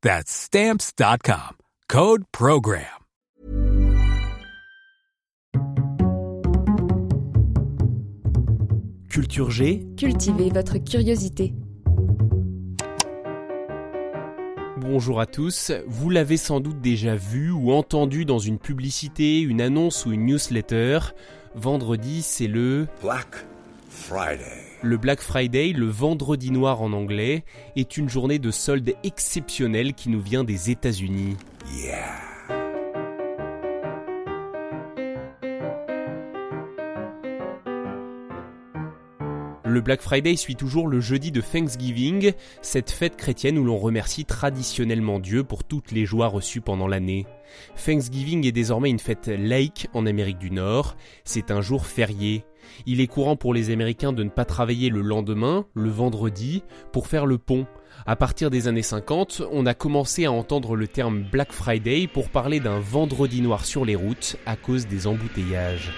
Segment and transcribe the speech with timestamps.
[0.00, 1.56] That's stamps.com.
[1.88, 2.84] Code program.
[9.10, 9.88] Culture G.
[9.96, 11.52] Cultivez votre curiosité.
[14.76, 15.72] Bonjour à tous.
[15.88, 20.26] Vous l'avez sans doute déjà vu ou entendu dans une publicité, une annonce ou une
[20.26, 21.00] newsletter.
[21.56, 23.26] Vendredi, c'est le Black
[23.88, 24.68] Friday.
[24.82, 27.44] Le Black Friday, le vendredi noir en anglais,
[27.76, 31.36] est une journée de solde exceptionnelle qui nous vient des États-Unis.
[31.74, 32.37] Yeah.
[39.78, 44.24] Le Black Friday suit toujours le jeudi de Thanksgiving, cette fête chrétienne où l'on remercie
[44.24, 47.26] traditionnellement Dieu pour toutes les joies reçues pendant l'année.
[47.86, 52.44] Thanksgiving est désormais une fête laïque en Amérique du Nord, c'est un jour férié.
[52.86, 57.06] Il est courant pour les Américains de ne pas travailler le lendemain, le vendredi, pour
[57.06, 57.64] faire le pont.
[58.04, 62.30] À partir des années 50, on a commencé à entendre le terme Black Friday pour
[62.30, 65.92] parler d'un vendredi noir sur les routes à cause des embouteillages.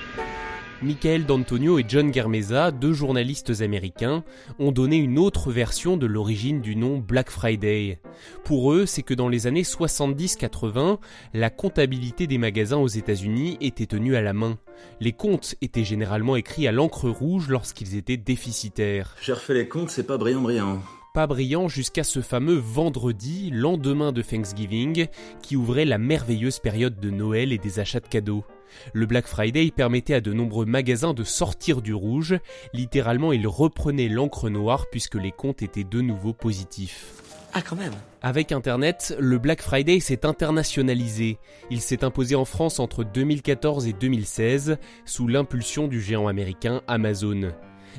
[0.83, 4.25] Michael D'Antonio et John Germeza, deux journalistes américains,
[4.59, 7.99] ont donné une autre version de l'origine du nom Black Friday.
[8.45, 10.97] Pour eux, c'est que dans les années 70-80,
[11.35, 14.59] la comptabilité des magasins aux États-Unis était tenue à la main.
[15.01, 19.17] Les comptes étaient généralement écrits à l'encre rouge lorsqu'ils étaient déficitaires.
[19.21, 20.81] J'ai refait les comptes, c'est pas brillant brillant.
[21.13, 25.09] Pas brillant jusqu'à ce fameux vendredi, lendemain de Thanksgiving,
[25.43, 28.45] qui ouvrait la merveilleuse période de Noël et des achats de cadeaux.
[28.93, 32.37] Le Black Friday permettait à de nombreux magasins de sortir du rouge,
[32.73, 37.07] littéralement ils reprenaient l'encre noire puisque les comptes étaient de nouveau positifs.
[37.53, 41.39] Ah quand même Avec Internet, le Black Friday s'est internationalisé.
[41.71, 47.53] Il s'est imposé en France entre 2014 et 2016 sous l'impulsion du géant américain Amazon.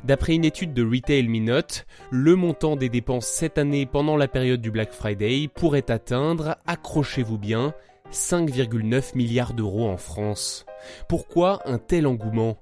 [0.06, 4.62] D'après une étude de Retail Minute, le montant des dépenses cette année pendant la période
[4.62, 7.74] du Black Friday pourrait atteindre, accrochez-vous bien,
[8.12, 10.66] 5,9 milliards d'euros en France.
[11.08, 12.58] Pourquoi un tel engouement?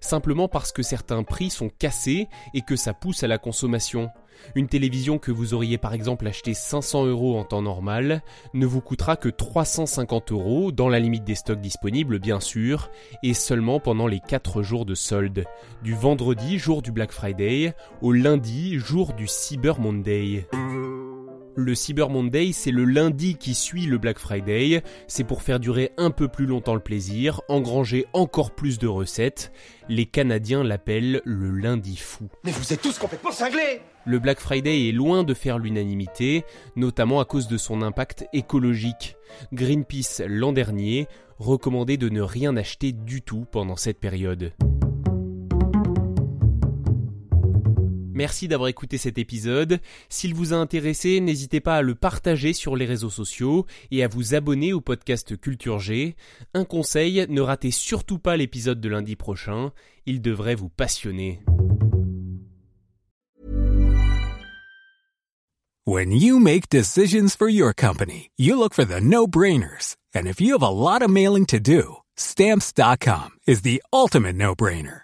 [0.00, 4.10] Simplement parce que certains prix sont cassés et que ça pousse à la consommation.
[4.54, 8.22] Une télévision que vous auriez par exemple acheté 500 euros en temps normal
[8.52, 12.90] ne vous coûtera que 350 euros, dans la limite des stocks disponibles bien sûr,
[13.22, 15.44] et seulement pendant les 4 jours de solde,
[15.82, 20.46] du vendredi, jour du Black Friday, au lundi, jour du Cyber Monday.
[21.56, 24.82] Le Cyber Monday, c'est le lundi qui suit le Black Friday.
[25.06, 29.52] C'est pour faire durer un peu plus longtemps le plaisir, engranger encore plus de recettes.
[29.88, 32.28] Les Canadiens l'appellent le lundi fou.
[32.42, 36.44] Mais vous êtes tous complètement cinglés Le Black Friday est loin de faire l'unanimité,
[36.74, 39.16] notamment à cause de son impact écologique.
[39.52, 41.06] Greenpeace, l'an dernier,
[41.38, 44.52] recommandait de ne rien acheter du tout pendant cette période.
[48.14, 49.80] Merci d'avoir écouté cet épisode.
[50.08, 54.08] S'il vous a intéressé, n'hésitez pas à le partager sur les réseaux sociaux et à
[54.08, 56.14] vous abonner au podcast Culture G.
[56.54, 59.72] Un conseil, ne ratez surtout pas l'épisode de lundi prochain,
[60.06, 61.40] il devrait vous passionner.
[65.86, 69.96] When you make decisions for your company, you look for the no-brainers.
[70.14, 75.03] And if you have a lot of mailing to do, stamps.com is the ultimate no-brainer.